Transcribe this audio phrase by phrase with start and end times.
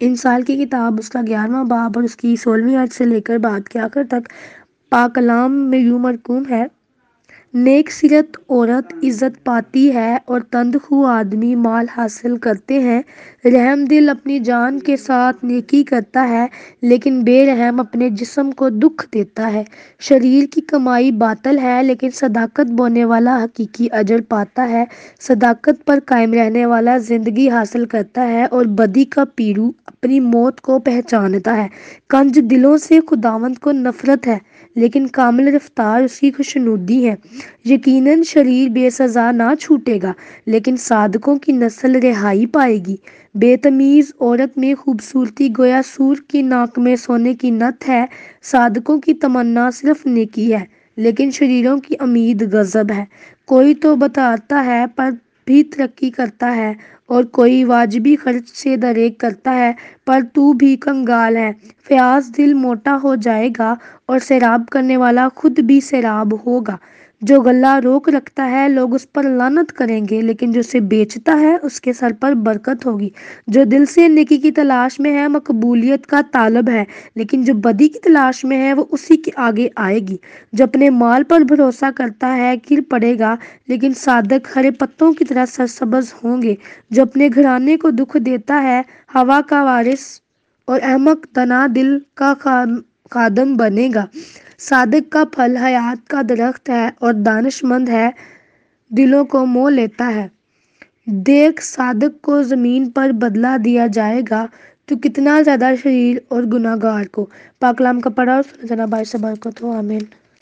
[0.00, 4.04] इंसाल की किताब, उसका ग्यारहवा बाब और उसकी सोलहवीं आयत से लेकर बात के आखिर
[4.06, 4.28] तक
[4.92, 6.68] पाकलाम में यूँ मरकूम है।
[7.54, 13.02] नेक सीरत औरत इज़्ज़त पाती है और तंदखू आदमी माल हासिल करते हैं।
[13.46, 16.48] रहम दिल अपनी जान के साथ नेकी करता है,
[16.84, 19.64] लेकिन बेरहम अपने जिस्म को दुख देता है।
[20.00, 24.86] शरीर की कमाई बातल है, लेकिन सदाकत बोने वाला हकीकी अजर पाता है।
[25.20, 30.60] सदाकत पर कायम रहने वाला ज़िंदगी हासिल करता है और बदी का पीरू अपनी मौत
[30.60, 31.68] को पहचानता है।
[32.10, 34.40] कंज दिलों से खुदावंत को नफरत है,
[34.76, 37.18] लेकिन कामिल रफ्तार उसकी खुशनुदी है।
[37.66, 40.14] यकीनन शरीर बेसजा ना छूटेगा,
[40.48, 42.98] लेकिन साधकों की नस्ल रिहाई पाएगी।
[43.36, 48.08] बेतमीज़ औरत में खूबसूरती गोया सूर की नाक में सोने की नत है,
[48.42, 50.66] साधकों की तमन्ना सिर्फ़ नेकी है,
[50.98, 53.06] लेकिन शरीरों की उम्मीद गजब है।
[53.46, 55.10] कोई तो बताता है, पर
[55.46, 56.76] भी तरक्की करता है
[57.10, 62.54] और कोई वाजबी खर्च से दरेक करता है, पर तू भी कंगाल है। फ्याज दिल
[62.54, 66.78] मोटा हो जाएगा और सैराब करने वाला खुद भी सैराब होगा।
[67.24, 71.56] जो गला रोक रखता है, लोग उस पर लानत करेंगे, लेकिन जो उसे बेचता है,
[71.58, 73.12] उसके सर पर बरकत होगी।
[73.48, 77.88] जो दिल से नेकी की तलाश में है, मकबूलियत का तालब है, लेकिन जो बदी
[77.88, 80.20] की तलाश में है, वो उसी के आगे आएगी।
[80.54, 83.38] जो अपने माल पर भरोसा करता है, गिर पड़ेगा,
[83.68, 86.58] लेकिन साधक हरे पत्तों की तरह सरसब्ज होंगे।
[86.92, 90.06] जो अपने घराने को दुख देता है, हवा का वारिस
[90.68, 92.34] और अहमक तना दिल का
[93.12, 94.06] खादम बनेगा।
[94.60, 98.12] सादिक का फल हयात का दरख्त है और दानिशमंद है,
[98.90, 100.30] दिलों को मोह लेता है।
[101.08, 104.48] देख सादक को ज़मीन पर बदला दिया जाएगा
[104.88, 107.28] तो कितना ज़्यादा शरीर और गुनागार को।
[107.60, 110.06] पाकलाम का पढ़ा और जना बाई से बरकत हो, आमीन।